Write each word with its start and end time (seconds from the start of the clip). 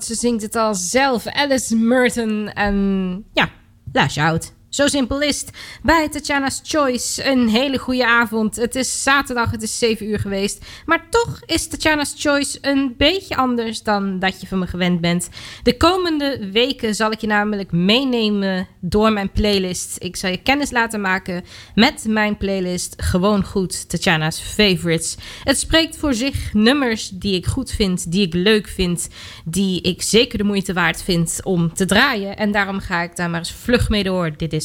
Ze 0.00 0.14
zingt 0.14 0.42
het 0.42 0.56
al 0.56 0.74
zelf. 0.74 1.26
Alice 1.26 1.76
Merton. 1.76 2.52
En 2.52 3.24
ja, 3.32 3.48
lash 3.92 4.18
out. 4.18 4.52
Zo 4.76 4.86
simpel 4.86 5.20
is 5.20 5.40
het. 5.40 5.50
Bij 5.82 6.08
Tatjana's 6.08 6.60
Choice 6.64 7.30
een 7.30 7.48
hele 7.48 7.78
goede 7.78 8.06
avond. 8.06 8.56
Het 8.56 8.74
is 8.74 9.02
zaterdag, 9.02 9.50
het 9.50 9.62
is 9.62 9.78
7 9.78 10.08
uur 10.08 10.18
geweest. 10.18 10.64
Maar 10.86 11.06
toch 11.10 11.40
is 11.46 11.68
Tatjana's 11.68 12.14
Choice 12.16 12.58
een 12.60 12.94
beetje 12.96 13.36
anders 13.36 13.82
dan 13.82 14.18
dat 14.18 14.40
je 14.40 14.46
van 14.46 14.58
me 14.58 14.66
gewend 14.66 15.00
bent. 15.00 15.28
De 15.62 15.76
komende 15.76 16.50
weken 16.52 16.94
zal 16.94 17.10
ik 17.10 17.20
je 17.20 17.26
namelijk 17.26 17.72
meenemen 17.72 18.68
door 18.80 19.12
mijn 19.12 19.30
playlist. 19.30 19.96
Ik 19.98 20.16
zal 20.16 20.30
je 20.30 20.42
kennis 20.42 20.70
laten 20.70 21.00
maken 21.00 21.44
met 21.74 22.04
mijn 22.08 22.36
playlist 22.36 22.94
Gewoon 22.96 23.44
Goed, 23.44 23.88
Tatjana's 23.88 24.40
Favorites. 24.40 25.16
Het 25.44 25.58
spreekt 25.58 25.96
voor 25.96 26.14
zich 26.14 26.52
nummers 26.52 27.08
die 27.08 27.34
ik 27.34 27.46
goed 27.46 27.70
vind, 27.70 28.12
die 28.12 28.26
ik 28.26 28.34
leuk 28.34 28.68
vind, 28.68 29.08
die 29.44 29.80
ik 29.80 30.02
zeker 30.02 30.38
de 30.38 30.44
moeite 30.44 30.72
waard 30.72 31.02
vind 31.02 31.40
om 31.42 31.74
te 31.74 31.84
draaien. 31.84 32.36
En 32.36 32.52
daarom 32.52 32.78
ga 32.78 33.02
ik 33.02 33.16
daar 33.16 33.30
maar 33.30 33.38
eens 33.38 33.52
vlug 33.52 33.88
mee 33.88 34.02
door. 34.02 34.36
Dit 34.36 34.52
is 34.52 34.64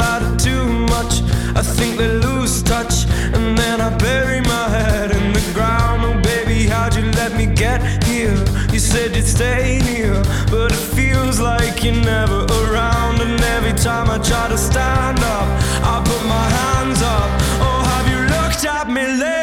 time 13.91 14.09
I 14.09 14.17
try 14.29 14.47
to 14.47 14.57
stand 14.57 15.19
up, 15.19 15.47
I 15.91 15.95
put 16.09 16.23
my 16.35 16.47
hands 16.59 17.01
up. 17.17 17.29
Oh, 17.65 17.81
have 17.91 18.07
you 18.13 18.21
looked 18.35 18.63
at 18.77 18.87
me 18.95 19.03
lately? 19.21 19.40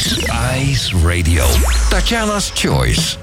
Ice. 0.00 0.94
Radio. 0.94 1.44
Tatjana's 1.90 2.50
Choice. 2.52 3.18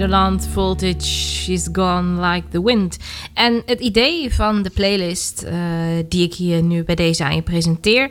Nederland, 0.00 0.46
Voltage, 0.52 1.02
She's 1.02 1.68
Gone 1.72 2.28
Like 2.28 2.48
the 2.48 2.64
Wind. 2.64 2.96
En 3.34 3.62
het 3.66 3.80
idee 3.80 4.34
van 4.34 4.62
de 4.62 4.70
playlist 4.70 5.42
eh, 5.42 5.54
die 6.08 6.24
ik 6.24 6.34
hier 6.34 6.62
nu 6.62 6.84
bij 6.84 6.94
deze 6.94 7.24
aan 7.24 7.34
je 7.34 7.42
presenteer... 7.42 8.10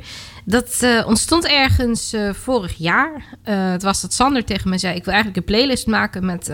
dat 0.49 0.77
eh, 0.79 1.07
ontstond 1.07 1.47
ergens 1.47 2.13
eh, 2.13 2.33
vorig 2.33 2.77
jaar. 2.77 3.37
Eh, 3.43 3.71
het 3.71 3.83
was 3.83 4.01
dat 4.01 4.13
Sander 4.13 4.45
tegen 4.45 4.69
me 4.69 4.77
zei... 4.77 4.95
ik 4.95 5.03
wil 5.03 5.13
eigenlijk 5.13 5.47
een 5.47 5.53
playlist 5.53 5.87
maken 5.87 6.25
met, 6.25 6.51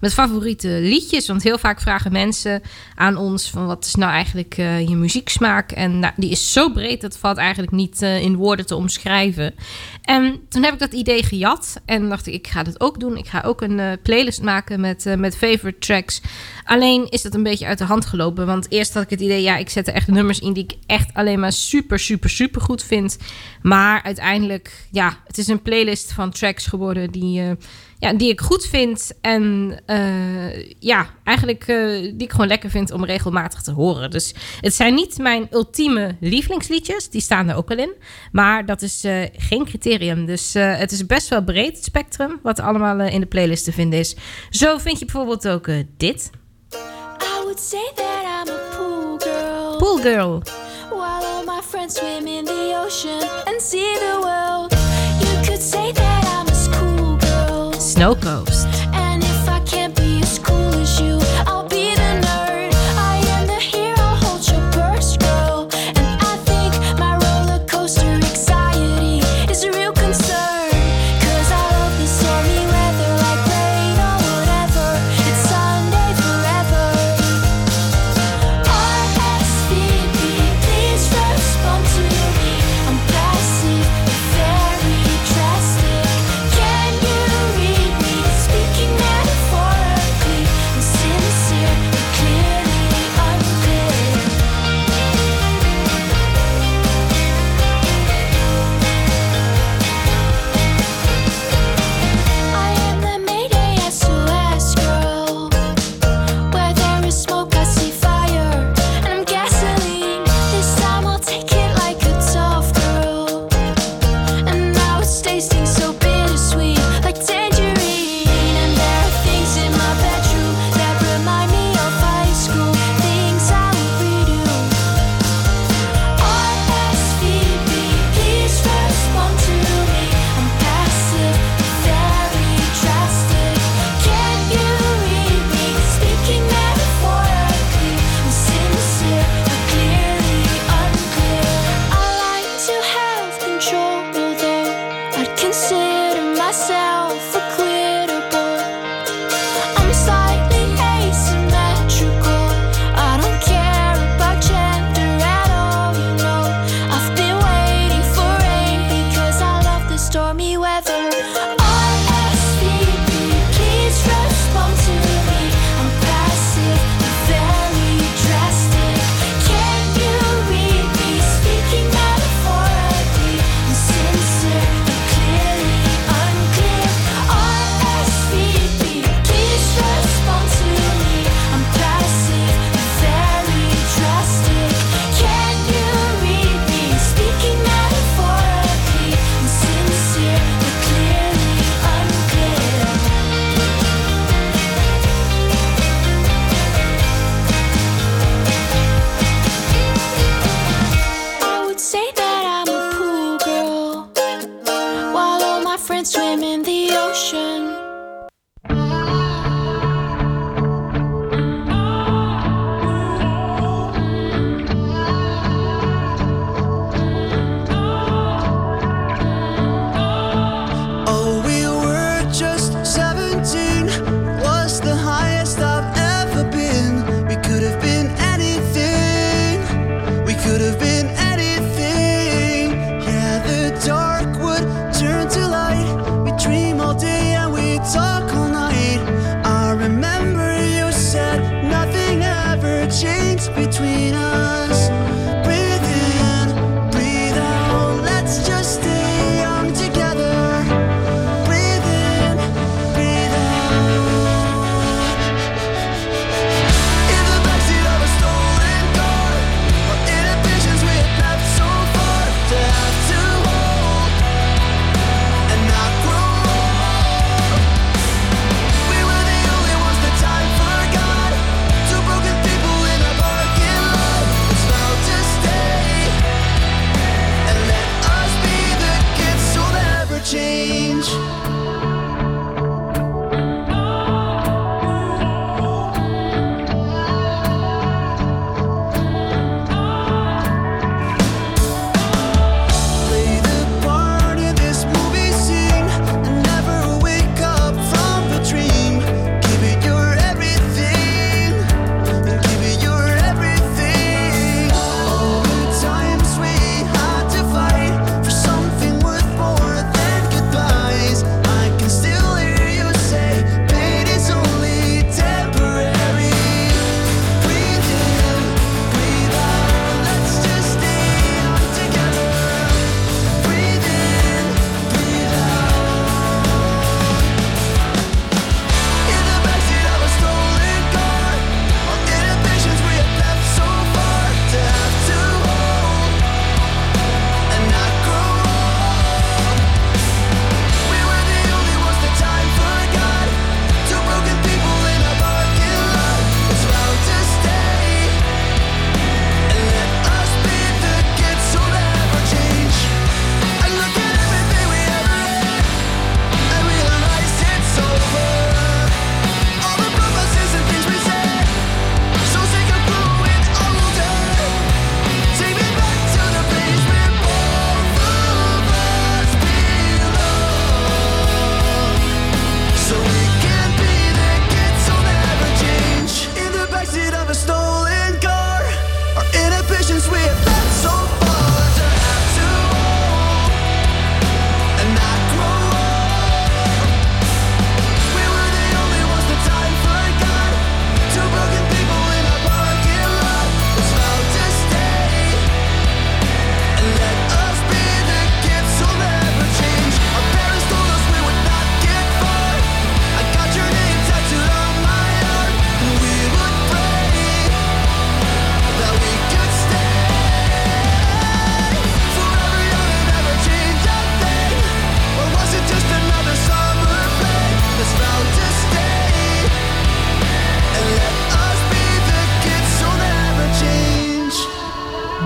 met 0.00 0.12
favoriete 0.12 0.68
liedjes. 0.68 1.26
Want 1.26 1.42
heel 1.42 1.58
vaak 1.58 1.80
vragen 1.80 2.12
mensen 2.12 2.62
aan 2.94 3.16
ons... 3.16 3.50
van 3.50 3.66
wat 3.66 3.84
is 3.84 3.94
nou 3.94 4.12
eigenlijk 4.12 4.54
je 4.56 4.96
muzieksmaak? 4.96 5.72
En 5.72 5.98
nou, 5.98 6.12
die 6.16 6.30
is 6.30 6.52
zo 6.52 6.70
breed, 6.70 7.00
dat 7.00 7.16
valt 7.16 7.36
eigenlijk 7.36 7.72
niet 7.72 8.02
in 8.02 8.36
woorden 8.36 8.66
te 8.66 8.76
omschrijven. 8.76 9.54
En 10.02 10.40
toen 10.48 10.62
heb 10.62 10.72
ik 10.72 10.78
dat 10.78 10.92
idee 10.92 11.22
gejat. 11.22 11.80
En 11.84 12.08
dacht 12.08 12.26
ik, 12.26 12.34
ik 12.34 12.46
ga 12.46 12.62
dat 12.62 12.80
ook 12.80 13.00
doen. 13.00 13.16
Ik 13.16 13.26
ga 13.26 13.42
ook 13.46 13.60
een 13.60 13.98
playlist 14.02 14.42
maken 14.42 14.80
met, 14.80 15.14
met 15.18 15.36
favorite 15.36 15.78
tracks. 15.78 16.20
Alleen 16.64 17.06
is 17.10 17.22
dat 17.22 17.34
een 17.34 17.42
beetje 17.42 17.66
uit 17.66 17.78
de 17.78 17.84
hand 17.84 18.06
gelopen. 18.06 18.46
Want 18.46 18.70
eerst 18.70 18.94
had 18.94 19.02
ik 19.02 19.10
het 19.10 19.20
idee, 19.20 19.42
ja, 19.42 19.56
ik 19.56 19.68
zet 19.68 19.88
er 19.88 19.94
echt 19.94 20.08
nummers 20.08 20.38
in 20.38 20.52
die 20.52 20.64
ik 20.64 20.74
echt 20.86 21.14
alleen 21.14 21.40
maar 21.40 21.52
super, 21.52 21.98
super, 21.98 22.30
super 22.30 22.60
goed 22.60 22.82
vind. 22.82 23.18
Maar 23.62 24.02
uiteindelijk, 24.02 24.86
ja, 24.90 25.16
het 25.26 25.38
is 25.38 25.48
een 25.48 25.62
playlist 25.62 26.12
van 26.12 26.30
tracks 26.30 26.66
geworden 26.66 27.10
die, 27.10 27.40
eh, 27.40 27.50
ja, 27.98 28.12
die 28.12 28.30
ik 28.30 28.40
goed 28.40 28.66
vind. 28.66 29.12
En 29.20 29.76
eh, 29.86 30.70
ja, 30.78 31.06
eigenlijk 31.24 31.68
eh, 31.68 32.00
die 32.00 32.22
ik 32.22 32.30
gewoon 32.30 32.46
lekker 32.46 32.70
vind 32.70 32.90
om 32.90 33.04
regelmatig 33.04 33.62
te 33.62 33.72
horen. 33.72 34.10
Dus 34.10 34.34
het 34.60 34.74
zijn 34.74 34.94
niet 34.94 35.18
mijn 35.18 35.46
ultieme 35.50 36.16
lievelingsliedjes. 36.20 37.10
Die 37.10 37.20
staan 37.20 37.48
er 37.48 37.56
ook 37.56 37.70
al 37.70 37.78
in. 37.78 37.94
Maar 38.32 38.66
dat 38.66 38.82
is 38.82 39.04
geen 39.36 39.64
criterium. 39.64 40.26
Dus 40.26 40.52
het 40.54 40.92
is 40.92 41.06
best 41.06 41.28
wel 41.28 41.44
breed, 41.44 41.84
spectrum, 41.84 42.40
wat 42.42 42.60
allemaal 42.60 43.00
in 43.00 43.20
de 43.20 43.26
playlist 43.26 43.64
te 43.64 43.72
vinden 43.72 43.98
is. 43.98 44.16
Zo 44.50 44.78
vind 44.78 44.98
je 44.98 45.04
bijvoorbeeld 45.04 45.48
ook 45.48 45.68
dit. 45.96 46.30
I 46.72 47.42
would 47.44 47.60
say 47.60 47.92
that 47.94 48.46
I'm 48.46 48.54
a. 48.54 48.72
Pool 49.78 49.98
girl. 49.98 50.61
friends 51.72 51.98
swim 51.98 52.26
in 52.26 52.44
the 52.44 52.74
ocean 52.76 53.22
and 53.46 53.58
see 53.58 53.94
the 53.94 54.20
world. 54.20 54.72
You 55.24 55.34
could 55.46 55.62
say 55.62 55.90
that 55.92 56.22
I'm 56.36 56.46
a 56.46 56.54
schoolgirl. 56.54 57.72
Snow 57.80 58.14
Coast. 58.14 58.61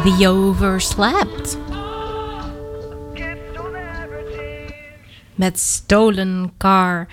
The 0.07 0.29
Overslept. 0.29 1.59
Met 5.35 5.59
Stolen 5.59 6.53
Car. 6.59 7.07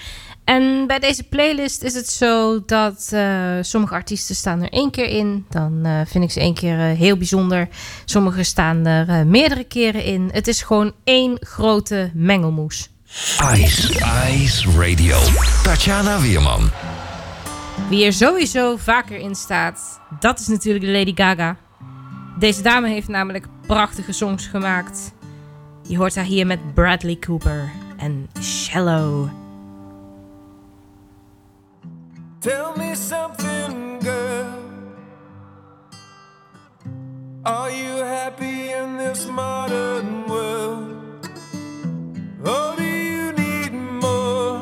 En 0.43 0.87
bij 0.87 0.99
deze 0.99 1.23
playlist 1.23 1.83
is 1.83 1.93
het 1.93 2.09
zo 2.09 2.65
dat 2.65 3.09
eh, 3.11 3.57
sommige 3.61 3.93
artiesten 3.93 4.35
staan 4.35 4.61
er 4.61 4.69
één 4.69 4.91
keer 4.91 5.05
in. 5.05 5.45
Dan 5.49 5.85
eh, 5.85 5.99
vind 6.05 6.23
ik 6.23 6.31
ze 6.31 6.39
één 6.39 6.53
keer 6.53 6.79
eh, 6.79 6.97
heel 6.97 7.17
bijzonder. 7.17 7.67
Sommige 8.05 8.43
staan 8.43 8.85
er 8.85 9.27
meerdere 9.27 9.63
keren 9.63 10.03
in. 10.03 10.29
Het 10.31 10.47
is 10.47 10.61
gewoon 10.61 10.93
één 11.03 11.37
grote 11.39 12.11
mengelmoes. 12.13 12.89
Ice, 13.53 14.05
Ice 14.29 14.71
Radio. 14.79 15.17
Tatjana 15.63 16.21
Weerman. 16.21 16.71
Wie 17.89 18.05
er 18.05 18.13
sowieso 18.13 18.77
vaker 18.77 19.19
in 19.19 19.35
staat, 19.35 19.99
dat 20.19 20.39
is 20.39 20.47
natuurlijk 20.47 20.85
Lady 20.85 21.11
Gaga. 21.15 21.57
Deze 22.39 22.61
dame 22.61 22.87
heeft 22.87 23.07
namelijk 23.07 23.47
prachtige 23.67 24.11
songs 24.11 24.47
gemaakt. 24.47 25.13
Je 25.87 25.97
hoort 25.97 26.15
haar 26.15 26.25
hier 26.25 26.47
met 26.47 26.73
Bradley 26.73 27.15
Cooper 27.15 27.71
en 27.97 28.29
Shallow. 28.41 29.29
Tell 32.39 32.71
me 32.77 32.95
something, 32.95 34.03
girl. 34.03 34.45
Are 37.41 37.71
you 37.71 38.03
happy 38.03 38.71
in 38.81 38.97
this 38.97 39.25
modern 39.25 40.23
world? 40.27 40.89
Or 42.43 42.75
do 42.75 42.83
you 42.83 43.33
need 43.33 43.71
more? 44.01 44.59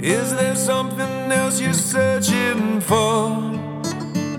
Is 0.00 0.30
there 0.30 0.56
something 0.56 1.32
else 1.32 1.60
you're 1.60 1.72
searching 1.72 2.82
for? 2.82 3.55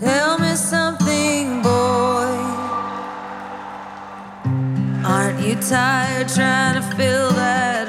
Tell 0.00 0.38
me 0.40 0.56
something, 0.56 1.62
boy. 1.62 2.34
Aren't 5.06 5.40
you 5.40 5.54
tired 5.54 6.28
trying 6.28 6.82
to 6.82 6.96
fill 6.96 7.30
that 7.30 7.83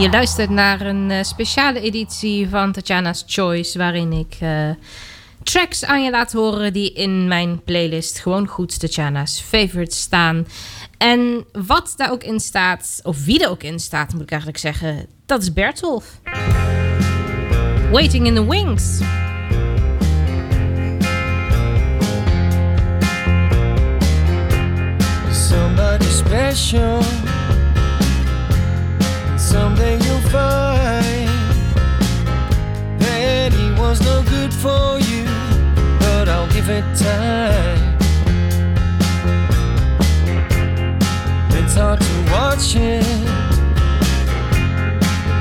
Je 0.00 0.10
luistert 0.10 0.50
naar 0.50 0.80
een 0.80 1.10
eh, 1.10 1.22
speciale 1.22 1.80
editie 1.80 2.48
van 2.48 2.72
Tatjana's 2.72 3.24
Choice, 3.26 3.78
waarin 3.78 4.12
ik 4.12 4.36
eh, 4.40 4.70
tracks 5.42 5.84
aan 5.84 6.04
je 6.04 6.10
laat 6.10 6.32
horen 6.32 6.72
die 6.72 6.92
in 6.92 7.28
mijn 7.28 7.62
playlist 7.64 8.18
gewoon 8.18 8.46
goed 8.46 8.80
Tatjana's 8.80 9.40
favorites 9.40 10.00
staan. 10.00 10.46
En 10.98 11.44
wat 11.52 11.94
daar 11.96 12.10
ook 12.10 12.22
in 12.22 12.40
staat, 12.40 13.00
of 13.02 13.24
wie 13.24 13.44
er 13.44 13.50
ook 13.50 13.62
in 13.62 13.78
staat, 13.78 14.12
moet 14.12 14.22
ik 14.22 14.30
eigenlijk 14.30 14.60
zeggen, 14.60 15.06
dat 15.26 15.42
is 15.42 15.52
Bertolf. 15.52 16.20
Waiting 17.90 18.26
in 18.26 18.34
the 18.34 18.48
Wings. 18.48 18.98
somebody 25.48 26.04
special. 26.04 27.29
Someday 29.50 29.98
you'll 30.04 30.20
find 30.30 31.28
that 33.00 33.52
he 33.52 33.72
was 33.80 34.00
no 34.00 34.22
good 34.22 34.54
for 34.54 35.00
you, 35.00 35.24
but 35.98 36.28
I'll 36.28 36.48
give 36.52 36.68
it 36.68 36.84
time. 36.96 37.98
It's 41.58 41.74
hard 41.74 42.00
to 42.00 42.16
watch 42.30 42.76
it. 42.76 43.04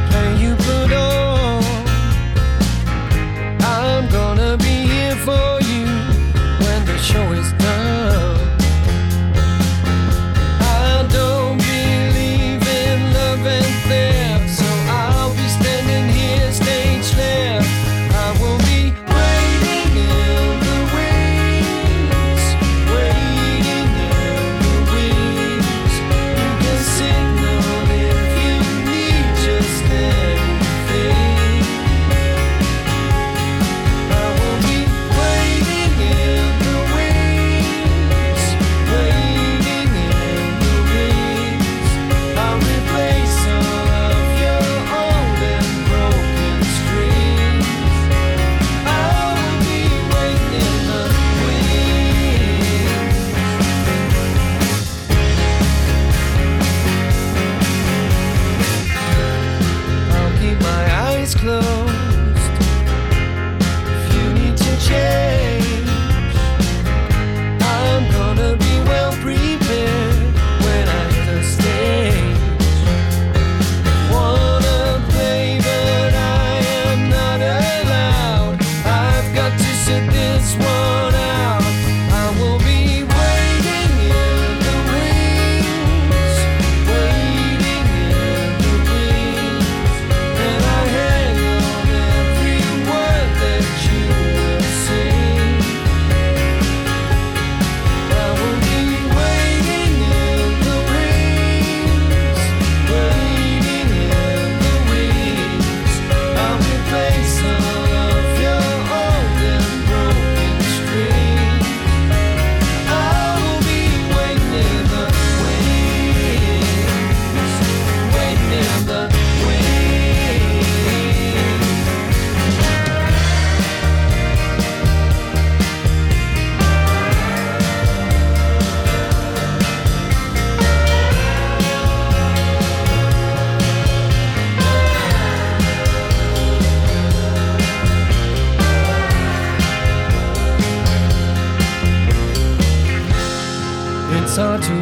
Play 0.09 0.37
you 0.41 0.55
put 0.55 0.91
on. 0.91 1.63
I'm 3.61 4.09
gonna 4.09 4.57
be 4.57 4.87
here 4.93 5.17
for 5.17 5.61
you 5.69 5.85
when 6.65 6.83
the 6.85 6.97
show 6.97 7.31
is 7.33 7.58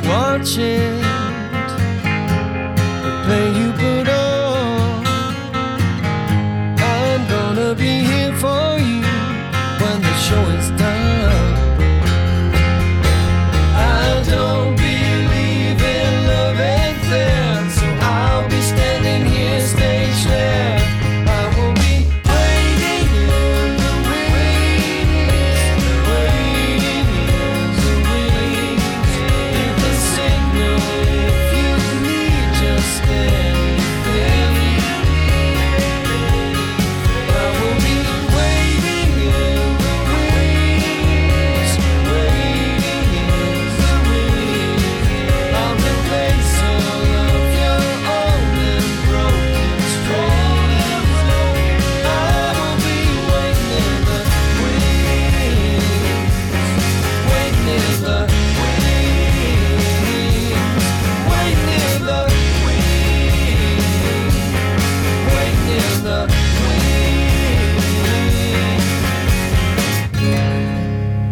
to 0.01 1.16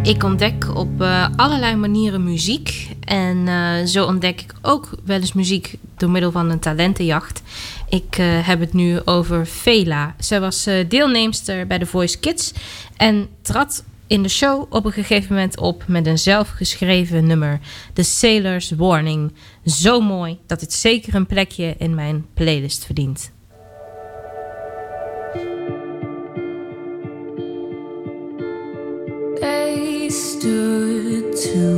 Ik 0.06 0.22
ontdek 0.22 0.76
op 0.76 1.00
eh, 1.00 1.28
allerlei 1.36 1.76
manieren 1.76 2.24
muziek. 2.24 2.88
En 3.00 3.48
eh, 3.48 3.84
zo 3.84 4.04
ontdek 4.06 4.40
ik 4.40 4.52
ook 4.62 4.90
wel 5.04 5.20
eens 5.20 5.32
muziek 5.32 5.74
door 5.96 6.10
middel 6.10 6.30
van 6.30 6.50
een 6.50 6.58
talentenjacht. 6.58 7.42
Ik 7.88 8.18
eh, 8.18 8.46
heb 8.46 8.60
het 8.60 8.72
nu 8.72 9.00
over 9.04 9.46
Vela. 9.46 10.14
Zij 10.18 10.40
was 10.40 10.68
deelnemster 10.88 11.66
bij 11.66 11.78
The 11.78 11.86
Voice 11.86 12.18
Kids 12.18 12.52
en 12.96 13.28
trad 13.42 13.84
in 14.06 14.22
de 14.22 14.28
show 14.28 14.66
op 14.70 14.84
een 14.84 14.92
gegeven 14.92 15.34
moment 15.34 15.58
op 15.58 15.84
met 15.86 16.06
een 16.06 16.18
zelfgeschreven 16.18 17.26
nummer, 17.26 17.60
The 17.92 18.02
Sailor's 18.02 18.70
Warning. 18.70 19.32
Zo 19.64 20.00
mooi 20.00 20.38
dat 20.46 20.60
het 20.60 20.72
zeker 20.72 21.14
een 21.14 21.26
plekje 21.26 21.74
in 21.78 21.94
mijn 21.94 22.26
playlist 22.34 22.84
verdient. 22.84 23.34
stood 30.46 31.36
to 31.36 31.75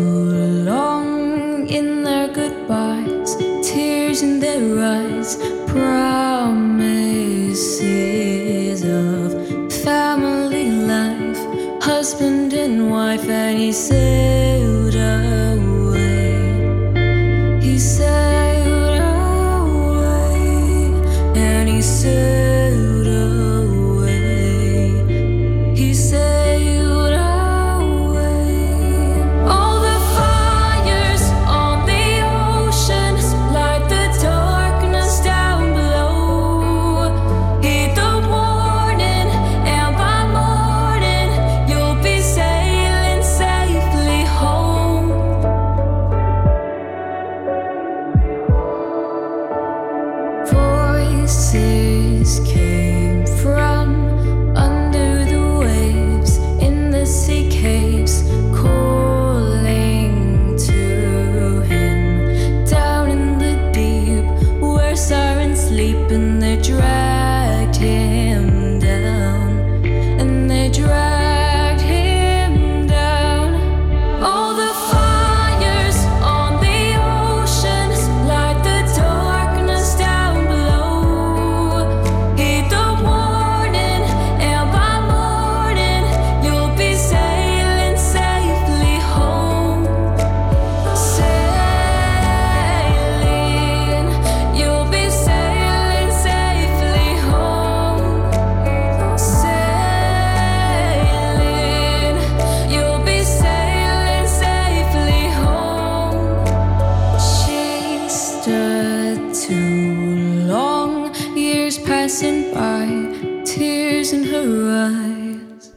tears 114.09 114.13
in 114.13 114.25
her 114.25 114.51
eyes. 114.87 115.73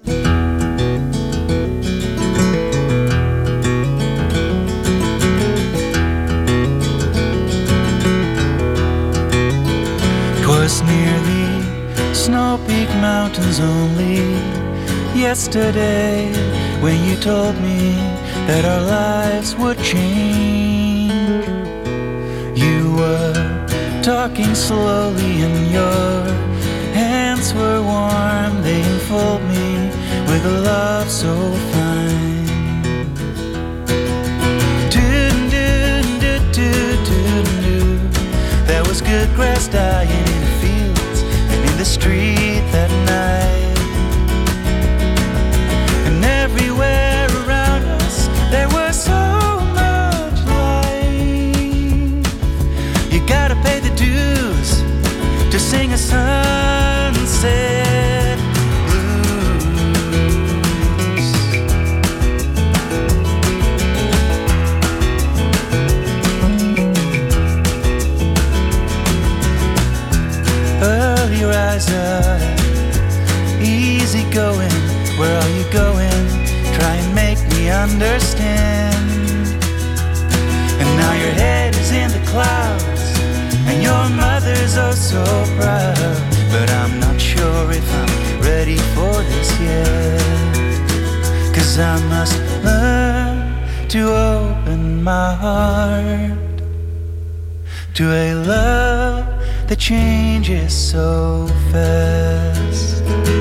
Twas 10.43 10.81
near 10.83 11.19
the 11.29 12.13
snow 12.13 12.59
peak 12.67 12.89
mountains 13.01 13.59
only 13.59 14.17
yesterday 15.19 16.31
when 16.81 17.03
you 17.05 17.15
told 17.17 17.55
me 17.61 17.95
that 18.47 18.65
our 18.65 18.81
lives 18.81 19.55
would 19.55 19.77
change. 19.79 21.11
You 22.57 22.95
were 22.95 23.67
talking 24.03 24.55
slowly, 24.55 25.41
and 25.41 25.71
your 25.71 26.50
warm, 28.01 28.53
they 28.63 28.81
enfold 28.93 29.41
me 29.53 29.67
with 30.29 30.43
a 30.53 30.55
love 30.71 31.09
so 31.09 31.33
fine. 31.73 32.47
Doo-doo-doo-doo-doo. 34.95 35.69
There 38.69 38.83
was 38.89 38.99
good 39.01 39.29
grass 39.37 39.67
dying 39.67 40.25
in 40.33 40.39
the 40.45 40.53
fields 40.61 41.19
and 41.51 41.59
in 41.69 41.75
the 41.77 41.89
street 41.97 42.63
that 42.75 42.91
night. 43.15 43.79
And 46.07 46.19
everywhere 46.43 47.27
around 47.41 47.83
us 48.01 48.17
there 48.53 48.69
was 48.77 48.95
so 49.11 49.23
much 49.81 50.37
life. 50.59 52.23
You 53.13 53.19
gotta 53.35 53.57
pay 53.67 53.79
the 53.87 53.93
dues 54.05 54.69
to 55.51 55.57
sing 55.59 55.89
a 55.93 55.97
sunset 55.97 57.70
understand. 77.81 78.95
And 80.79 80.89
now 81.01 81.13
your 81.13 81.33
head 81.43 81.75
is 81.75 81.91
in 81.91 82.09
the 82.11 82.23
clouds, 82.27 83.03
and 83.67 83.81
your 83.81 84.05
mother's 84.09 84.77
oh 84.77 84.91
so 84.91 85.23
proud. 85.57 86.17
But 86.53 86.69
I'm 86.81 86.99
not 86.99 87.19
sure 87.19 87.71
if 87.71 87.87
I'm 88.01 88.41
ready 88.41 88.77
for 88.93 89.13
this 89.31 89.49
yet. 89.59 90.21
Cause 91.55 91.79
I 91.79 91.97
must 92.13 92.37
learn 92.63 93.87
to 93.89 94.01
open 94.13 95.03
my 95.03 95.33
heart 95.33 96.37
to 97.95 98.03
a 98.11 98.33
love 98.35 99.25
that 99.67 99.79
changes 99.79 100.71
so 100.73 101.47
fast. 101.71 103.40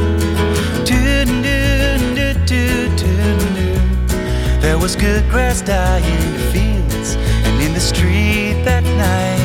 Good 4.98 5.30
grass 5.30 5.62
dying 5.62 6.04
in 6.04 6.32
the 6.32 6.38
fields 6.52 7.14
and 7.16 7.62
in 7.62 7.72
the 7.72 7.80
street 7.80 8.62
that 8.64 8.82
night. 8.82 9.39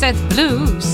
Sunset 0.00 0.16
Blues. 0.30 0.89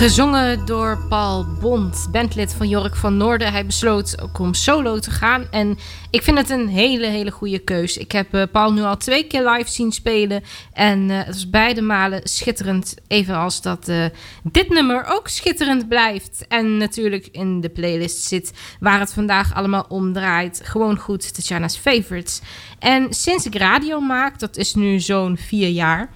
Gezongen 0.00 0.66
door 0.66 0.98
Paul 1.08 1.46
Bond, 1.60 2.08
bandlid 2.12 2.54
van 2.54 2.68
Jork 2.68 2.96
van 2.96 3.16
Noorden. 3.16 3.52
Hij 3.52 3.66
besloot 3.66 4.20
ook 4.22 4.38
om 4.38 4.54
solo 4.54 4.98
te 4.98 5.10
gaan. 5.10 5.46
En 5.50 5.78
ik 6.10 6.22
vind 6.22 6.38
het 6.38 6.50
een 6.50 6.68
hele, 6.68 7.06
hele 7.06 7.30
goede 7.30 7.58
keus. 7.58 7.96
Ik 7.96 8.12
heb 8.12 8.34
eh, 8.34 8.42
Paul 8.52 8.72
nu 8.72 8.82
al 8.82 8.96
twee 8.96 9.26
keer 9.26 9.48
live 9.48 9.70
zien 9.70 9.92
spelen. 9.92 10.42
En 10.72 11.10
eh, 11.10 11.16
het 11.16 11.26
was 11.26 11.50
beide 11.50 11.80
malen 11.80 12.20
schitterend. 12.24 12.94
Evenals 13.06 13.62
dat 13.62 13.88
eh, 13.88 14.04
dit 14.42 14.68
nummer 14.68 15.04
ook 15.04 15.28
schitterend 15.28 15.88
blijft. 15.88 16.44
En 16.48 16.76
natuurlijk 16.76 17.28
in 17.32 17.60
de 17.60 17.68
playlist 17.68 18.22
zit 18.22 18.52
waar 18.78 19.00
het 19.00 19.12
vandaag 19.12 19.54
allemaal 19.54 19.86
om 19.88 20.12
draait. 20.12 20.60
Gewoon 20.64 20.98
goed, 20.98 21.34
Tatjana's 21.34 21.76
Favorites. 21.76 22.40
En 22.78 23.14
sinds 23.14 23.46
ik 23.46 23.54
radio 23.54 24.00
maak, 24.00 24.38
dat 24.38 24.56
is 24.56 24.74
nu 24.74 25.00
zo'n 25.00 25.36
vier 25.36 25.68
jaar 25.68 26.10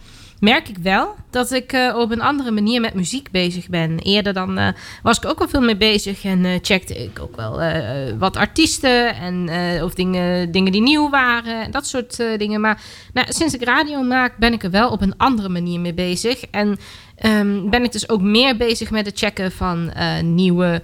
merk 0.45 0.69
ik 0.69 0.79
wel 0.79 1.15
dat 1.31 1.53
ik 1.53 1.73
eh, 1.73 1.97
op 1.97 2.11
een 2.11 2.21
andere 2.21 2.51
manier 2.51 2.81
met 2.81 2.95
muziek 2.95 3.31
bezig 3.31 3.69
ben. 3.69 3.99
Eerder 3.99 4.33
dan 4.33 4.59
eh, 4.59 4.69
was 5.03 5.17
ik 5.17 5.25
ook 5.25 5.41
al 5.41 5.49
veel 5.49 5.61
mee 5.61 5.77
bezig 5.77 6.25
en 6.25 6.45
eh, 6.45 6.59
checkte 6.63 6.95
ik 6.95 7.19
ook 7.21 7.37
wel 7.37 7.63
wat 8.19 8.37
artiesten 8.37 9.15
en 9.15 9.49
of 9.83 9.95
dingen, 9.95 10.53
dingen 10.53 10.73
die 10.73 10.83
nieuw 10.83 11.11
waren 11.11 11.63
en 11.63 11.71
dat 11.71 11.87
soort 11.87 12.17
dingen. 12.17 12.61
Maar 12.61 12.83
nou, 13.13 13.27
sinds 13.31 13.55
ik 13.55 13.65
radio 13.65 14.03
maak 14.03 14.37
ben 14.37 14.53
ik 14.53 14.63
er 14.63 14.71
wel 14.71 14.91
op 14.91 15.01
een 15.01 15.17
andere 15.17 15.49
manier 15.49 15.81
mee 15.81 15.95
bezig. 15.95 16.45
En 16.51 16.77
ehm, 17.17 17.71
ben 17.71 17.85
ik 17.85 17.93
dus 17.93 18.09
ook 18.09 18.21
meer 18.21 18.57
bezig 18.57 18.91
met 18.91 19.07
het 19.07 19.19
checken 19.19 19.53
van 19.53 19.93
nieuwe 20.23 20.83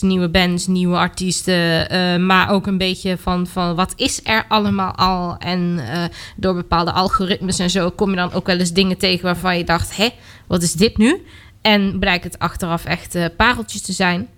nieuwe 0.00 0.28
bands, 0.28 0.66
nieuwe 0.66 0.96
artiesten. 0.96 1.88
eh, 1.88 2.16
maar 2.16 2.50
ook 2.50 2.66
een 2.66 2.78
beetje 2.78 3.18
van, 3.18 3.46
van 3.46 3.74
wat 3.74 3.92
is 3.96 4.20
er 4.24 4.44
allemaal 4.48 4.94
al. 4.94 5.36
En 5.38 5.78
eh, 5.88 6.04
door 6.36 6.54
bepaalde 6.54 6.92
algoritmes 6.92 7.58
en 7.58 7.70
zo 7.70 7.90
kom 7.90 8.10
je 8.10 8.16
dan 8.16 8.32
ook 8.32 8.46
wel 8.46 8.58
eens 8.58 8.72
dingen 8.72 8.98
tegen 8.98 9.24
waarvan 9.24 9.58
je 9.58 9.64
dacht: 9.64 9.96
hé, 9.96 10.08
wat 10.46 10.62
is 10.62 10.72
dit 10.72 10.96
nu? 10.96 11.24
En 11.60 11.98
blijkt 11.98 12.24
het 12.24 12.38
achteraf 12.38 12.84
echt 12.84 13.14
eh, 13.14 13.24
pareltjes 13.36 13.82
te 13.82 13.92
zijn. 13.92 14.28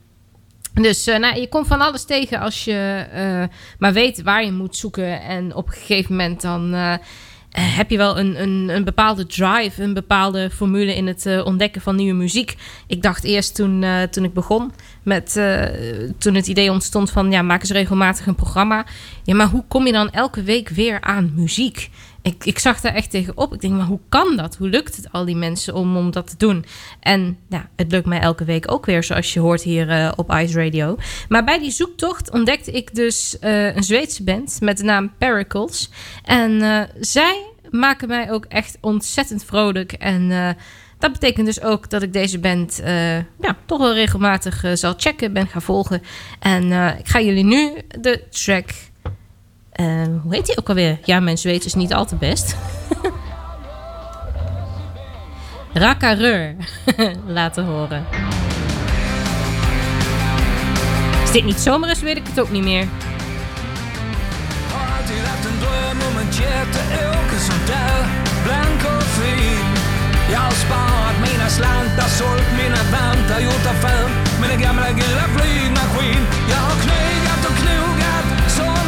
Dus 0.75 1.05
nou, 1.05 1.41
je 1.41 1.49
komt 1.49 1.67
van 1.67 1.81
alles 1.81 2.05
tegen 2.05 2.41
als 2.41 2.65
je 2.65 3.07
maar 3.79 3.93
weet 3.93 4.23
waar 4.23 4.45
je 4.45 4.53
moet 4.53 4.77
zoeken. 4.77 5.23
En 5.23 5.55
op 5.55 5.67
een 5.67 5.73
gegeven 5.73 6.17
moment 6.17 6.41
dan 6.41 6.75
heb 7.53 7.91
je 7.91 7.97
wel 7.97 8.19
een, 8.19 8.43
een, 8.43 8.69
een 8.69 8.85
bepaalde 8.85 9.27
drive, 9.27 9.83
een 9.83 9.95
bepaalde 9.95 10.51
formule 10.51 10.95
in 10.95 11.07
het 11.07 11.27
eh, 11.27 11.47
ontdekken 11.47 11.81
van 11.81 11.97
nieuwe 11.97 12.15
muziek. 12.15 12.57
Ik 12.87 13.03
dacht 13.03 13.25
eerst 13.25 13.55
toen, 13.55 13.83
eh, 13.83 14.03
toen 14.03 14.25
ik 14.25 14.35
begon 14.35 14.73
met 15.03 15.37
eh, 15.37 15.65
toen 16.19 16.35
het 16.35 16.47
idee 16.47 16.71
ontstond 16.71 17.11
van 17.11 17.31
ja, 17.31 17.43
maak 17.43 17.61
eens 17.61 17.71
regelmatig 17.71 18.27
een 18.27 18.35
programma. 18.35 18.87
Ja, 19.23 19.35
maar 19.35 19.49
hoe 19.49 19.65
kom 19.69 19.87
je 19.87 19.93
dan 19.93 20.11
elke 20.11 20.43
week 20.43 20.69
weer 20.69 21.01
aan 21.01 21.33
muziek? 21.35 21.91
Ik, 22.23 22.45
ik 22.45 22.59
zag 22.59 22.81
daar 22.81 22.95
echt 22.95 23.11
tegenop. 23.11 23.55
Ik 23.55 23.61
denk, 23.61 23.75
maar 23.75 23.87
hoe 23.87 24.01
kan 24.09 24.37
dat? 24.37 24.57
Hoe 24.57 24.69
lukt 24.69 24.97
het 24.97 25.13
al 25.13 25.25
die 25.25 25.37
mensen 25.37 25.75
om, 25.75 25.97
om 25.97 26.11
dat 26.11 26.27
te 26.27 26.37
doen? 26.37 26.65
En 27.01 27.39
ja, 27.49 27.69
het 27.77 27.91
lukt 27.91 28.07
mij 28.07 28.21
elke 28.21 28.45
week 28.45 28.73
ook 28.73 28.87
weer, 28.87 29.05
zoals 29.05 29.33
je 29.33 29.41
hoort 29.41 29.63
hier 29.63 29.91
eh, 29.91 30.13
op 30.17 30.33
Ice 30.33 30.65
Radio. 30.65 30.97
Maar 31.29 31.45
bij 31.45 31.59
die 31.59 31.71
zoektocht 31.71 32.31
ontdekte 32.31 32.71
ik 32.71 32.95
dus 32.95 33.39
eh, 33.39 33.77
een 33.77 33.83
Zweedse 33.83 34.23
band 34.25 34.61
met 34.61 34.77
de 34.77 34.85
naam 34.85 35.13
Pericles. 35.19 35.91
En 36.25 36.63
eh, 36.63 36.81
zij 37.01 37.47
maken 37.71 38.09
mij 38.09 38.31
ook 38.31 38.45
echt 38.45 38.79
ontzettend 38.81 39.45
vrolijk. 39.45 39.93
En 39.93 40.57
dat 40.99 41.13
betekent 41.13 41.47
dus 41.47 41.63
ook 41.63 41.91
dat 41.91 42.03
ik 42.03 42.13
deze 42.13 42.39
band 42.39 42.81
ja, 43.41 43.57
toch 43.67 43.79
wel 43.79 43.95
regelmatig 43.95 44.65
zal 44.75 44.95
checken, 44.97 45.33
ben 45.33 45.47
gaan 45.47 45.63
volgen. 45.63 46.03
En 46.39 46.73
ik 46.99 47.09
ga 47.09 47.21
jullie 47.21 47.45
nu 47.45 47.73
de 48.01 48.23
track. 48.31 48.71
Eh, 49.73 49.87
hoe 50.23 50.35
heet 50.35 50.47
die 50.47 50.59
ook 50.59 50.69
alweer? 50.69 50.99
Ja, 51.05 51.21
mijn 51.21 51.39
Zweeds 51.39 51.67
is 51.67 51.75
niet 51.75 51.95
al 51.95 52.07
te 52.07 52.17
best. 52.17 52.57
Rakareur 55.73 56.57
laten 57.27 57.65
horen. 57.65 58.05
Is 61.25 61.31
dit 61.31 61.45
niet 61.45 61.61
zomer 61.61 61.91
is, 61.91 62.01
weet 62.01 62.17
ik 62.17 62.27
het 62.27 62.41
ook 62.41 62.51
niet 62.51 62.65
meer. 62.65 62.87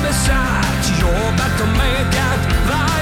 Besatt, 0.05 0.74
you're 0.99 1.11
about 1.11 1.59
to 1.59 1.66
make 1.78 2.14
it. 2.14 2.93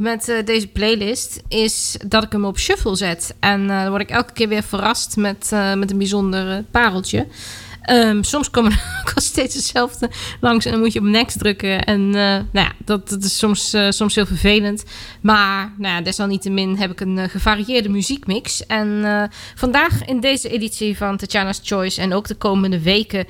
Met 0.00 0.28
eh, 0.28 0.44
deze 0.44 0.68
playlist 0.68 1.42
is 1.48 1.96
dat 2.06 2.22
ik 2.22 2.32
hem 2.32 2.44
op 2.44 2.58
shuffle 2.58 2.96
zet. 2.96 3.34
En 3.40 3.70
eh, 3.70 3.80
dan 3.80 3.88
word 3.88 4.02
ik 4.02 4.10
elke 4.10 4.32
keer 4.32 4.48
weer 4.48 4.62
verrast 4.62 5.16
met, 5.16 5.48
eh, 5.52 5.74
met 5.74 5.90
een 5.90 5.98
bijzonder 5.98 6.64
pareltje. 6.70 7.26
Ehm, 7.82 8.22
soms 8.22 8.50
komen 8.50 8.72
er 8.72 8.82
ook 9.00 9.12
al 9.14 9.22
steeds 9.22 9.54
hetzelfde 9.54 10.10
langs 10.40 10.64
en 10.64 10.70
dan 10.70 10.80
moet 10.80 10.92
je 10.92 10.98
op 10.98 11.04
next 11.04 11.38
drukken. 11.38 11.84
En 11.84 12.00
eh, 12.00 12.12
nou 12.12 12.46
ja, 12.52 12.72
dat, 12.84 13.08
dat 13.08 13.24
is 13.24 13.38
soms, 13.38 13.72
eh, 13.72 13.86
soms 13.90 14.14
heel 14.14 14.26
vervelend. 14.26 14.84
Maar 15.20 15.72
nou 15.78 15.94
ja, 15.94 16.00
desalniettemin 16.00 16.76
heb 16.76 16.90
ik 16.90 17.00
een 17.00 17.18
eh, 17.18 17.28
gevarieerde 17.28 17.88
muziekmix. 17.88 18.66
En 18.66 18.88
vandaag 19.54 20.04
in 20.04 20.20
deze 20.20 20.48
editie 20.48 20.96
van 20.96 21.16
Tatjana's 21.16 21.60
Choice 21.62 22.00
en 22.00 22.12
ook 22.12 22.28
de 22.28 22.34
komende 22.34 22.80
weken 22.80 23.26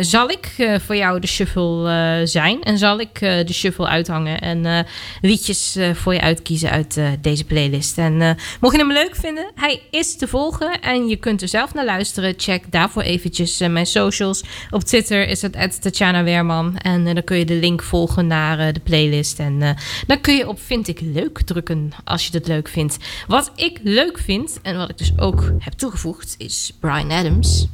zal 0.00 0.30
ik 0.30 0.48
voor 0.86 0.96
jou 0.96 1.20
de 1.20 1.26
shuffle 1.26 2.22
zijn. 2.24 2.62
En 2.62 2.78
zal 2.78 3.00
ik 3.00 3.18
de 3.20 3.52
shuffle 3.52 3.86
uithangen 3.86 4.40
en 4.40 4.86
liedjes 5.20 5.78
voor 5.92 6.14
je 6.14 6.20
uitkiezen 6.20 6.70
uit 6.70 7.00
deze 7.20 7.44
playlist. 7.44 7.98
En 7.98 8.36
mocht 8.60 8.74
je 8.74 8.80
hem 8.80 8.92
leuk 8.92 9.16
vinden, 9.16 9.50
hij 9.54 9.82
is 9.90 10.16
te 10.16 10.28
volgen 10.28 10.80
en 10.80 11.08
je 11.08 11.16
kunt 11.16 11.42
er 11.42 11.48
zelf 11.48 11.74
naar 11.74 11.84
luisteren. 11.84 12.34
Check 12.36 12.72
daarvoor 12.72 13.02
eventjes 13.02 13.58
mijn 13.58 13.86
socials. 13.90 14.42
Op 14.70 14.82
Twitter 14.82 15.28
is 15.28 15.42
het 15.42 15.82
Tatjana 15.82 16.24
Weerman. 16.24 16.76
En 16.76 17.06
eh, 17.06 17.14
dan 17.14 17.24
kun 17.24 17.36
je 17.36 17.44
de 17.44 17.54
link 17.54 17.82
volgen 17.82 18.26
naar 18.26 18.58
eh, 18.58 18.72
de 18.72 18.80
playlist. 18.80 19.38
En 19.38 19.62
eh, 19.62 19.70
dan 20.06 20.20
kun 20.20 20.36
je 20.36 20.48
op 20.48 20.60
vind 20.60 20.88
ik 20.88 21.00
leuk 21.00 21.40
drukken 21.42 21.92
als 22.04 22.26
je 22.26 22.36
het 22.36 22.46
leuk 22.46 22.68
vindt. 22.68 22.96
Wat 23.26 23.52
ik 23.54 23.80
leuk 23.82 24.18
vind 24.18 24.58
en 24.62 24.76
wat 24.76 24.90
ik 24.90 24.98
dus 24.98 25.12
ook 25.16 25.52
heb 25.58 25.72
toegevoegd 25.72 26.34
is 26.38 26.72
Brian 26.80 27.10
Adams. 27.10 27.66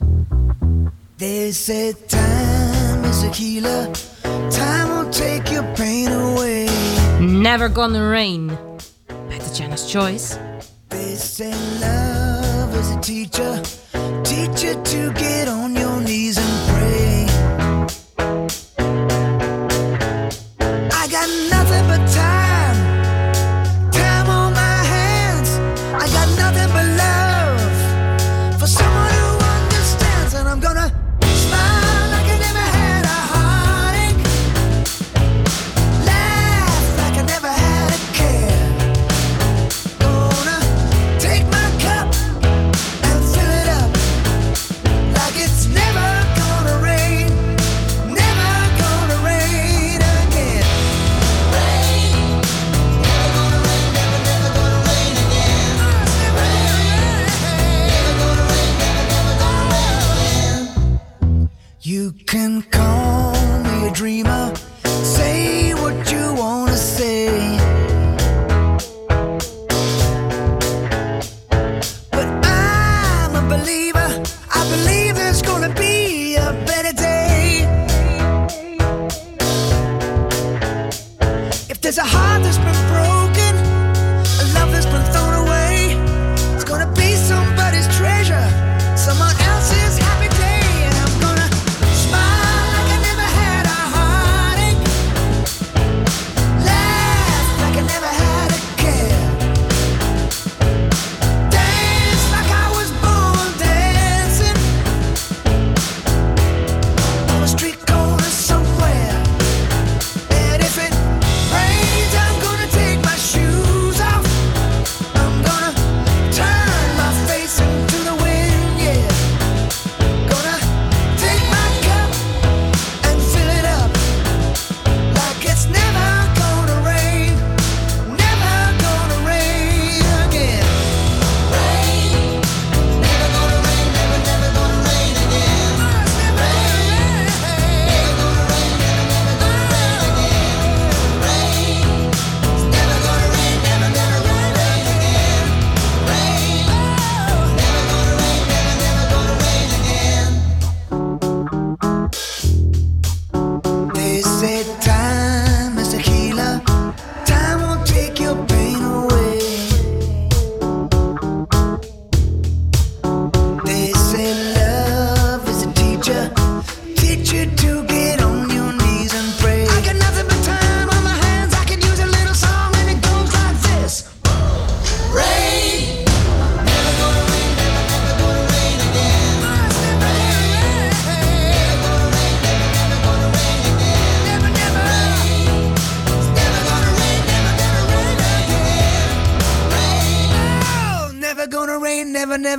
They 1.17 1.53
say 1.53 1.95
time 2.07 3.09
is 3.09 3.23
a 3.23 3.31
healer. 3.33 3.89
Time 4.51 4.89
will 4.89 5.11
take 5.11 5.51
your 5.51 5.65
pain 5.73 6.13
away. 6.13 6.69
Never 7.21 7.71
Gonna 7.75 8.11
Rain 8.11 8.51
bij 9.29 9.39
Tatjana's 9.39 9.93
Choice. 9.93 10.37
They 10.89 11.17
say 11.17 11.53
love 11.81 12.79
is 12.79 12.91
a 12.91 12.99
teacher. 13.01 13.61
Teach 14.23 14.63
you 14.63 14.83
to 14.83 15.13
get 15.15 15.49
on 15.49 15.66
You 61.87 62.11
can 62.27 62.63
call 62.63 63.63
me 63.63 63.87
a 63.87 63.93
dreamer, 63.93 64.53
say 65.05 65.73
what 65.75 66.11
you 66.11 66.16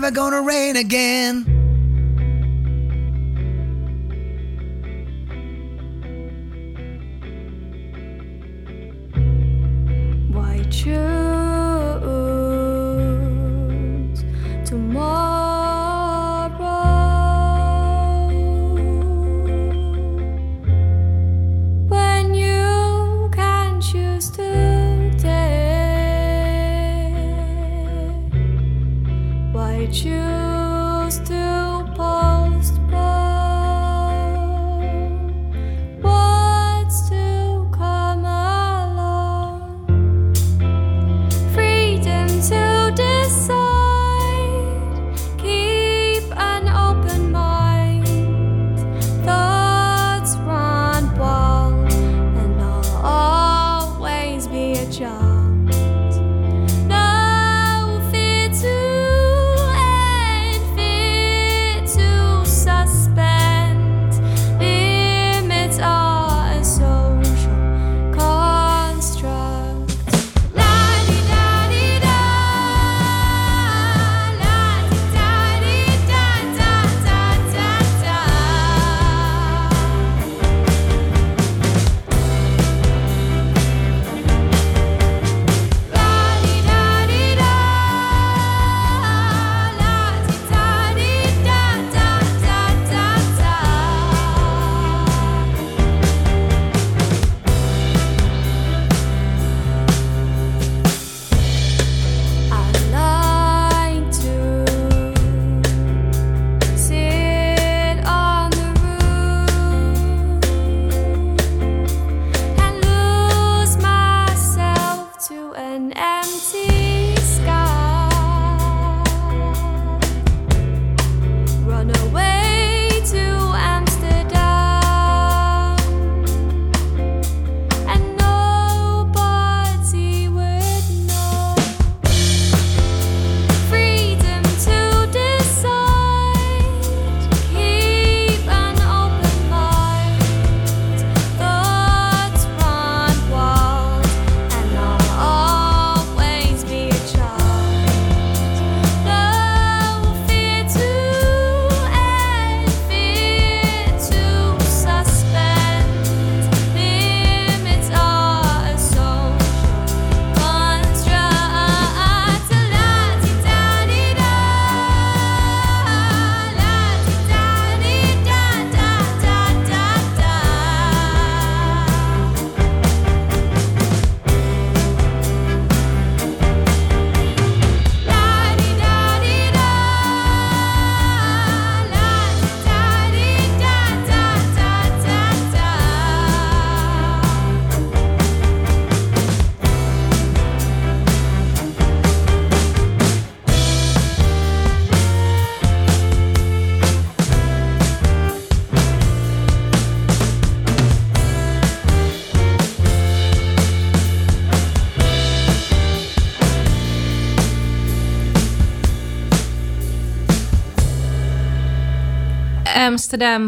never, 0.02 0.12
gonna 0.12 0.42
rain 0.42 0.76
again. 0.76 1.57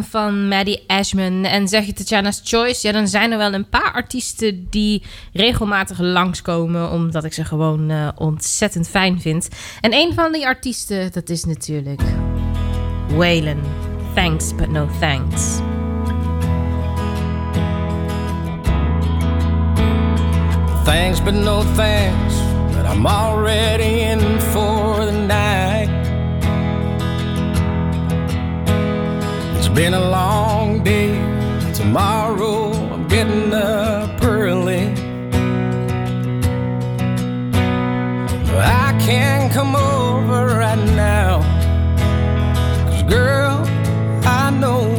Van 0.10 0.47
Maddie 0.47 0.84
Ashman. 0.88 1.43
En 1.43 1.68
zeg 1.68 1.86
je 1.86 1.93
Tatjana's 1.93 2.41
Choice, 2.43 2.88
ja, 2.88 2.93
dan 2.93 3.07
zijn 3.07 3.32
er 3.32 3.38
wel 3.38 3.53
een 3.53 3.70
paar 3.70 3.91
artiesten 3.91 4.68
die 4.70 5.03
regelmatig 5.34 5.99
langskomen, 5.99 6.91
omdat 6.91 7.24
ik 7.24 7.34
ze 7.34 7.45
gewoon 7.45 7.89
eh, 7.89 8.07
ontzettend 8.16 8.89
fijn 8.89 9.22
vind. 9.22 9.47
En 9.82 9.93
een 9.93 10.14
van 10.14 10.32
die 10.32 10.45
artiesten, 10.45 11.12
dat 11.12 11.30
is 11.30 11.45
natuurlijk 11.45 12.01
Waylon. 13.16 13.62
Thanks, 14.16 14.55
but 14.55 14.70
no 14.70 14.88
thanks. 14.99 15.60
Thanks, 20.84 21.24
but 21.24 21.34
no 21.34 21.64
thanks. 21.76 22.36
But 22.76 22.86
I'm 22.86 23.05
already 23.05 24.01
in 24.01 24.39
for 24.39 25.05
the 25.05 25.12
night. 25.12 25.99
Been 29.80 29.94
a 29.94 30.10
long 30.10 30.84
day. 30.84 31.14
Tomorrow 31.74 32.74
I'm 32.94 33.08
getting 33.08 33.54
up 33.54 34.22
early. 34.22 34.92
I 38.58 38.90
can't 39.00 39.50
come 39.54 39.78
over 39.78 40.48
right 40.48 40.86
now. 41.08 41.40
Cause 42.90 43.04
girl, 43.04 43.64
I 44.26 44.50
know 44.50 44.99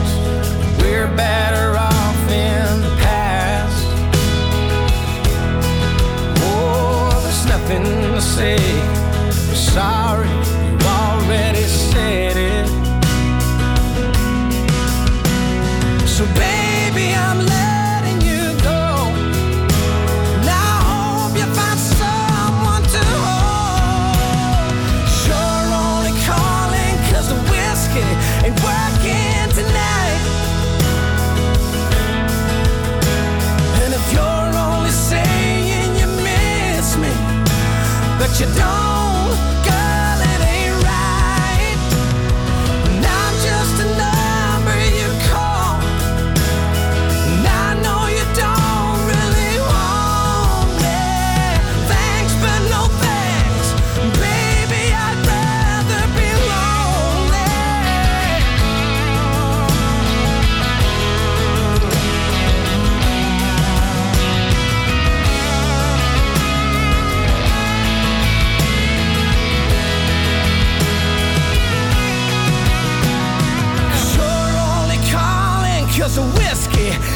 Sorry, 9.73 10.27
you 38.41 38.47
don't, 38.55 38.80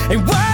And 0.07 0.27
why? 0.27 0.44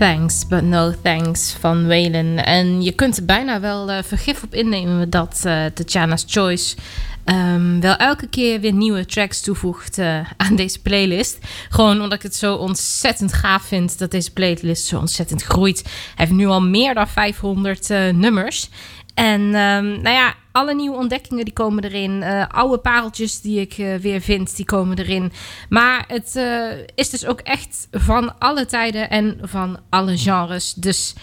Thanks, 0.00 0.46
but 0.46 0.62
no 0.62 0.92
thanks 1.02 1.52
van 1.52 1.86
Waylon. 1.86 2.36
En 2.36 2.82
je 2.82 2.92
kunt 2.92 3.16
er 3.16 3.24
bijna 3.24 3.60
wel 3.60 3.90
eh, 3.90 4.02
vergif 4.02 4.42
op 4.42 4.54
innemen 4.54 5.10
dat 5.10 5.42
eh 5.44 5.64
Tatjana's 5.64 6.24
Choice 6.26 6.76
ehm, 7.24 7.80
wel 7.80 7.96
elke 7.96 8.26
keer 8.26 8.60
weer 8.60 8.72
nieuwe 8.72 9.06
tracks 9.06 9.40
toevoegt 9.40 9.98
eh, 9.98 10.20
aan 10.36 10.56
deze 10.56 10.80
playlist. 10.82 11.38
Gewoon 11.68 12.02
omdat 12.02 12.12
ik 12.12 12.22
het 12.22 12.34
zo 12.34 12.54
ontzettend 12.54 13.32
gaaf 13.32 13.62
vind 13.62 13.98
dat 13.98 14.10
deze 14.10 14.32
playlist 14.32 14.86
zo 14.86 14.98
ontzettend 14.98 15.42
groeit. 15.42 15.82
Hij 15.84 15.92
heeft 16.14 16.32
nu 16.32 16.46
al 16.46 16.62
meer 16.62 16.94
dan 16.94 17.08
500 17.08 17.90
eh, 17.90 18.08
nummers. 18.08 18.68
En 19.14 19.40
ehm, 19.40 19.86
nou 19.86 20.10
ja, 20.10 20.34
alle 20.52 20.74
nieuwe 20.74 20.96
ontdekkingen 20.96 21.44
die 21.44 21.54
komen 21.54 21.84
erin. 21.84 22.22
Eh, 22.22 22.46
oude 22.48 22.78
pareltjes 22.78 23.40
die 23.40 23.60
ik 23.60 23.72
eh, 23.78 23.94
weer 23.94 24.20
vind, 24.20 24.56
die 24.56 24.64
komen 24.64 24.98
erin. 24.98 25.32
Maar 25.68 26.04
het 26.06 26.36
eh, 26.36 26.70
is 26.94 27.10
dus 27.10 27.26
ook 27.26 27.40
echt 27.40 27.88
van 27.90 28.38
alle 28.38 28.66
tijden 28.66 29.10
en 29.10 29.38
van 29.42 29.78
alle 29.88 30.18
genres. 30.18 30.74
Dus 30.74 31.14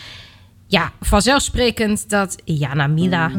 ja, 0.68 0.92
vanzelfsprekend 1.02 2.10
dat 2.10 2.36
Jana 2.44 2.88
Mila 2.88 3.32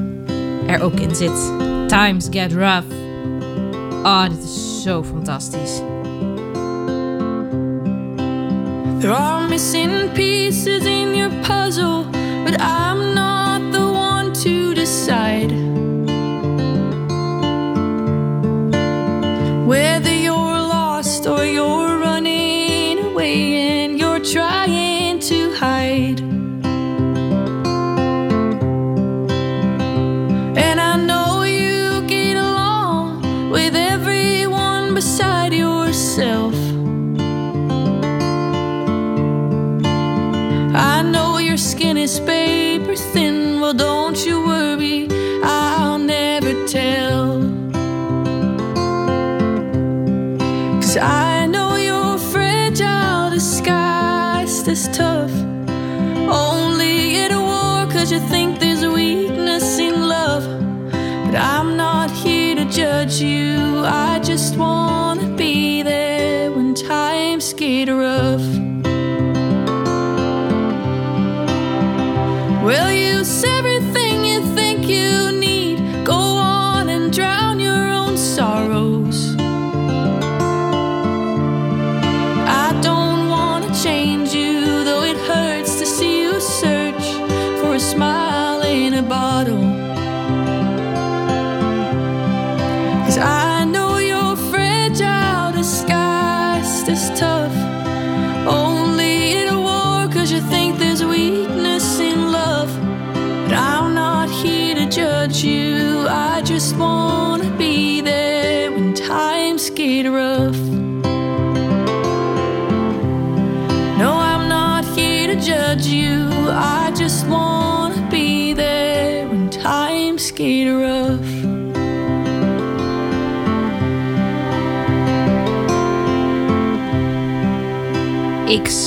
er 0.66 0.80
ook 0.80 1.00
in 1.00 1.14
zit. 1.14 1.52
Times 1.86 2.26
Get 2.30 2.52
Rough. 2.52 2.86
Oh, 4.02 4.28
dit 4.28 4.42
is 4.42 4.82
zo 4.82 5.04
fantastisch. 5.04 5.80
There 8.98 9.14
are 9.14 9.48
missing 9.48 10.12
pieces 10.12 10.84
in 10.84 11.14
your 11.14 11.30
puzzle, 11.42 12.04
but 12.44 12.60
I'm 12.60 13.14
not 13.14 13.37
decide 14.88 15.52
whether 19.66 20.14
you're 20.14 20.60
lost 20.76 21.26
or 21.26 21.44
you're 21.44 21.98
running 21.98 22.98
away 22.98 23.36
and 23.68 23.98
you're 23.98 24.20
trying 24.20 25.18
to 25.18 25.52
hide. 25.56 26.27
I 50.98 51.37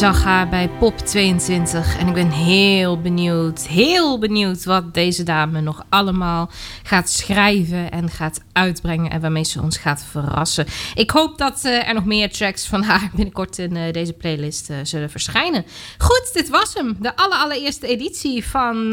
zag 0.01 0.23
haar 0.23 0.49
bij 0.49 0.69
Pop 0.79 0.97
22 0.97 1.97
en 1.97 2.07
ik 2.07 2.13
ben 2.13 2.31
heel 2.31 3.01
benieuwd, 3.01 3.67
heel 3.67 4.19
benieuwd 4.19 4.63
wat 4.63 4.93
deze 4.93 5.23
dame 5.23 5.61
nog 5.61 5.85
allemaal 5.89 6.49
gaat 6.83 7.09
schrijven 7.09 7.91
en 7.91 8.09
gaat 8.09 8.41
uitbrengen 8.53 9.11
en 9.11 9.21
waarmee 9.21 9.43
ze 9.43 9.61
ons 9.61 9.77
gaat 9.77 10.05
verrassen. 10.11 10.65
Ik 10.93 11.11
hoop 11.11 11.37
dat 11.37 11.65
eh, 11.65 11.87
er 11.87 11.93
nog 11.93 12.05
meer 12.05 12.31
tracks 12.31 12.67
van 12.67 12.83
haar 12.83 13.09
binnenkort 13.15 13.57
in 13.57 13.75
eh, 13.75 13.93
deze 13.93 14.13
playlist 14.13 14.69
eh, 14.69 14.77
zullen 14.83 15.09
verschijnen. 15.09 15.65
Goed, 15.97 16.29
dit 16.33 16.49
was 16.49 16.73
hem. 16.73 16.95
De 16.99 17.15
aller, 17.15 17.37
allereerste 17.37 17.87
editie 17.87 18.45
van, 18.45 18.89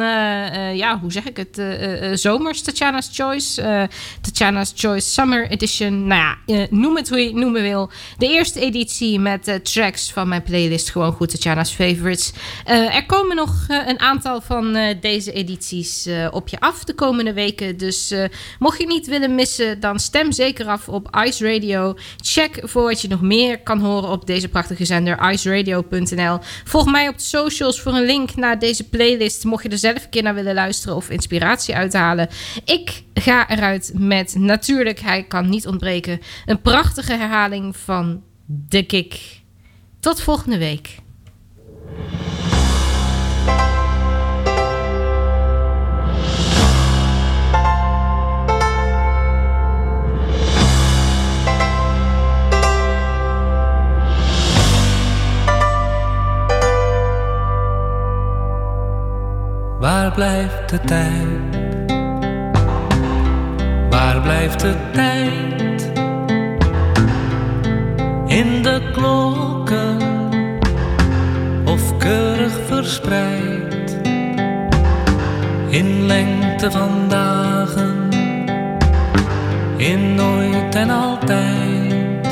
ja, 0.74 0.98
hoe 1.00 1.12
zeg 1.12 1.24
ik 1.24 1.36
het, 1.36 1.58
eh, 1.58 2.10
zomers 2.14 2.62
Tatjana's 2.62 3.08
Choice. 3.12 3.88
Tatjana's 4.20 4.72
Choice 4.74 5.08
Summer 5.08 5.50
Edition. 5.50 6.06
Nou 6.06 6.36
ja, 6.46 6.66
noem 6.70 6.96
het 6.96 7.08
hoe 7.08 7.18
je 7.18 7.26
het 7.26 7.34
noemen 7.34 7.62
wil. 7.62 7.90
De 8.18 8.28
eerste 8.28 8.60
editie 8.60 9.20
met 9.20 9.60
tracks 9.62 10.12
van 10.12 10.28
mijn 10.28 10.42
playlist. 10.42 10.90
Gewoon 10.98 11.12
goed, 11.12 11.30
Tatjana's 11.30 11.72
Favorites. 11.72 12.32
Eh, 12.64 12.96
er 12.96 13.06
komen 13.06 13.36
nog 13.36 13.64
eh, 13.68 13.86
een 13.86 14.00
aantal 14.00 14.40
van 14.40 14.74
eh, 14.74 14.96
deze 15.00 15.32
edities 15.32 16.08
op 16.30 16.48
je 16.48 16.60
af 16.60 16.84
de 16.84 16.94
komende 16.94 17.32
weken. 17.32 17.76
Dus 17.76 18.14
mocht 18.58 18.78
je 18.78 18.86
niet 18.86 19.06
willen 19.06 19.34
missen, 19.34 19.80
dan 19.80 20.00
stem 20.00 20.32
zeker 20.32 20.66
af 20.66 20.88
op 20.88 21.16
Ice 21.26 21.52
Radio. 21.52 21.96
Check 22.16 22.60
voor 22.62 22.82
wat 22.82 23.00
je 23.00 23.08
nog 23.08 23.20
meer 23.20 23.60
kan 23.60 23.80
horen 23.80 24.10
op 24.10 24.26
deze 24.26 24.48
prachtige 24.48 24.84
zender, 24.84 25.30
iceradio.nl. 25.32 26.38
Volg 26.64 26.90
mij 26.90 27.08
op 27.08 27.16
de 27.16 27.22
socials 27.22 27.80
voor 27.80 27.92
een 27.92 28.06
link 28.06 28.34
naar 28.34 28.58
deze 28.58 28.88
playlist. 28.88 29.44
Mocht 29.44 29.62
je 29.62 29.68
er 29.68 29.78
zelf 29.78 30.04
een 30.04 30.10
keer 30.10 30.22
naar 30.22 30.34
willen 30.34 30.54
luisteren 30.54 30.96
of 30.96 31.10
inspiratie 31.10 31.74
uithalen. 31.74 32.28
Ik 32.64 33.02
ga 33.14 33.50
eruit 33.50 33.92
met 33.94 34.34
natuurlijk, 34.34 35.00
hij 35.00 35.22
kan 35.22 35.48
niet 35.48 35.66
ontbreken, 35.66 36.20
een 36.46 36.60
prachtige 36.60 37.12
herhaling 37.12 37.76
van 37.76 38.22
The 38.68 38.82
Kick. 38.82 39.37
Tot 40.00 40.20
volgende 40.20 40.58
week. 40.58 40.96
Waar 59.78 60.12
blijft 60.12 60.70
de 60.70 60.80
tijd? 60.80 61.56
Waar 63.90 64.20
blijft 64.20 64.60
de 64.60 64.76
tijd? 64.92 65.87
In 68.38 68.62
de 68.62 68.90
klokken 68.92 69.98
of 71.64 71.96
keurig 71.96 72.52
verspreid 72.66 73.96
in 75.68 76.06
lengte 76.06 76.70
van 76.70 77.08
dagen, 77.08 78.08
in 79.76 80.14
nooit 80.14 80.74
en 80.74 80.90
altijd. 80.90 82.26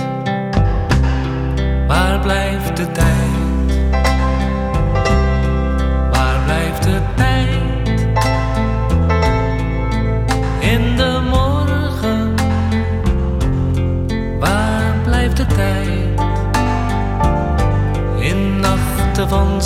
Waar 1.86 2.20
blijft 2.20 2.76
de 2.76 2.92
tijd? 2.92 3.25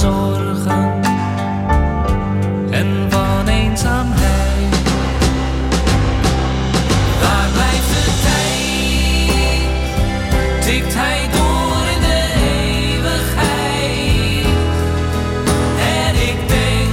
Zorgen 0.01 1.01
en 2.70 3.07
van 3.09 3.48
eenzaamheid. 3.48 4.74
Waar 7.22 7.48
blijft 7.53 7.88
de 7.94 8.05
tijd? 8.26 9.64
Tikt 10.64 10.94
hij 10.94 11.28
door 11.32 11.82
in 11.94 12.01
de 12.01 12.22
eeuwigheid? 12.57 13.26
En 15.98 16.14
ik 16.30 16.38
denk 16.48 16.90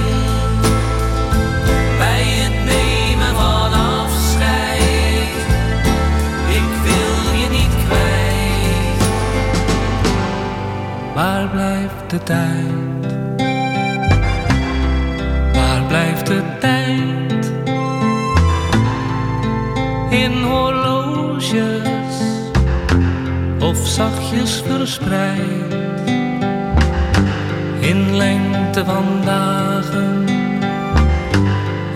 bij 1.98 2.24
het 2.42 2.56
nemen 2.64 3.34
van 3.34 3.72
afscheid, 3.72 5.36
ik 6.48 6.70
wil 6.84 7.38
je 7.40 7.48
niet 7.50 7.74
kwijt. 7.86 9.00
Waar 11.14 11.48
blijft 11.48 12.10
de 12.10 12.22
tijd? 12.22 12.97
Verspreid 24.36 25.72
in 27.80 28.16
lengte 28.16 28.84
van 28.84 29.22
dagen, 29.24 30.28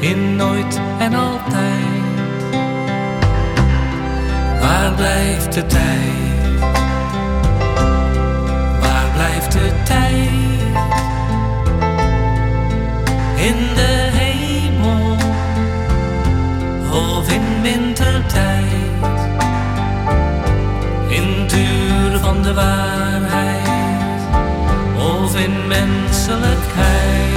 in 0.01 0.37
nooit 0.37 0.81
en 0.99 1.15
altijd. 1.15 1.93
Waar 4.61 4.93
blijft 4.93 5.53
de 5.53 5.67
tijd? 5.67 6.61
Waar 8.81 9.11
blijft 9.15 9.53
de 9.53 9.73
tijd? 9.85 10.31
In 13.37 13.57
de 13.75 14.09
hemel 14.13 15.17
of 16.91 17.33
in 17.33 17.63
wintertijd? 17.63 18.82
Van 22.23 22.43
de 22.43 22.55
waarheid 22.55 23.69
of 24.97 25.37
in 25.37 25.67
menselijkheid. 25.67 27.32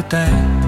De 0.00 0.06
tijd? 0.06 0.59